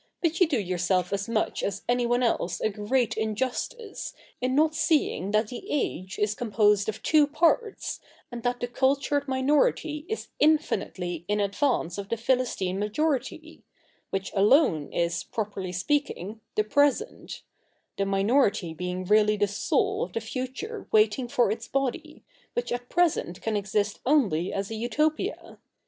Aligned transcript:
But 0.19 0.39
you 0.39 0.47
do 0.47 0.59
yourself 0.59 1.13
as 1.13 1.29
much 1.29 1.61
as 1.61 1.83
anyone 1.87 2.23
else 2.23 2.59
a 2.59 2.71
great 2.71 3.15
injustice, 3.15 4.15
in 4.41 4.55
not 4.55 4.73
seeing 4.73 5.29
that 5.29 5.49
the 5.49 5.63
age 5.69 6.17
is 6.17 6.33
composed 6.33 6.89
of 6.89 7.03
two 7.03 7.27
parts, 7.27 7.99
and 8.31 8.41
that 8.41 8.59
the 8.61 8.67
cultured 8.67 9.27
minority 9.27 10.07
is 10.09 10.29
infinitely 10.39 11.23
in 11.27 11.39
advance 11.39 11.99
of 11.99 12.09
the 12.09 12.17
Philistine 12.17 12.79
majority— 12.79 13.61
which 14.09 14.33
alone 14.33 14.91
is, 14.91 15.23
properly 15.23 15.71
speaking, 15.71 16.41
the 16.55 16.63
present; 16.63 17.43
the 17.95 18.05
minority 18.07 18.73
being 18.73 19.05
really 19.05 19.37
the 19.37 19.45
soul 19.47 20.01
of 20.01 20.13
the 20.13 20.19
future 20.19 20.87
waiting 20.91 21.27
for 21.27 21.51
its 21.51 21.67
body, 21.67 22.23
which 22.53 22.71
at 22.71 22.89
present 22.89 23.39
can 23.39 23.55
exist 23.55 23.99
only 24.03 24.51
as 24.51 24.71
a 24.71 24.75
Utopia. 24.75 25.59